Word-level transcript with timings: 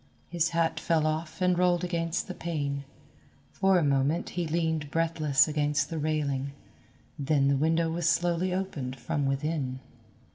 His 0.29 0.49
hat 0.49 0.79
fell 0.79 1.05
off 1.05 1.41
and 1.43 1.55
rolled 1.59 1.83
against 1.83 2.27
the 2.27 2.33
pane. 2.33 2.85
For 3.51 3.77
a 3.77 3.83
moment 3.83 4.29
he 4.31 4.47
leaned 4.47 4.89
breathless 4.89 5.47
against 5.47 5.91
the 5.91 5.99
railing 5.99 6.53
then 7.19 7.49
the 7.49 7.55
window 7.55 7.91
was 7.91 8.09
slowly 8.09 8.51
opened 8.51 8.95
from 8.95 9.27
within. 9.27 9.79